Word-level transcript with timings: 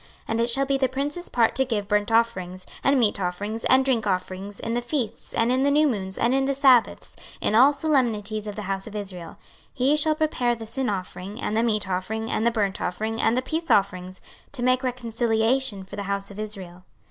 26:045:017 0.01 0.09
And 0.29 0.39
it 0.39 0.49
shall 0.49 0.65
be 0.65 0.77
the 0.79 0.89
prince's 0.89 1.29
part 1.29 1.55
to 1.55 1.63
give 1.63 1.87
burnt 1.87 2.11
offerings, 2.11 2.65
and 2.83 2.99
meat 2.99 3.19
offerings, 3.19 3.65
and 3.65 3.85
drink 3.85 4.07
offerings, 4.07 4.59
in 4.59 4.73
the 4.73 4.81
feasts, 4.81 5.31
and 5.31 5.51
in 5.51 5.61
the 5.61 5.69
new 5.69 5.87
moons, 5.87 6.17
and 6.17 6.33
in 6.33 6.45
the 6.45 6.55
sabbaths, 6.55 7.15
in 7.39 7.53
all 7.53 7.71
solemnities 7.71 8.47
of 8.47 8.55
the 8.55 8.63
house 8.63 8.87
of 8.87 8.95
Israel: 8.95 9.37
he 9.71 9.95
shall 9.95 10.15
prepare 10.15 10.55
the 10.55 10.65
sin 10.65 10.89
offering, 10.89 11.39
and 11.39 11.55
the 11.55 11.61
meat 11.61 11.87
offering, 11.87 12.31
and 12.31 12.47
the 12.47 12.49
burnt 12.49 12.81
offering, 12.81 13.21
and 13.21 13.37
the 13.37 13.43
peace 13.43 13.69
offerings, 13.69 14.21
to 14.51 14.63
make 14.63 14.81
reconciliation 14.81 15.83
for 15.83 15.97
the 15.97 16.01
house 16.09 16.31
of 16.31 16.39
Israel. 16.39 16.83